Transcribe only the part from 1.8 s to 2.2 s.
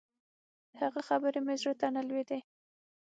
نه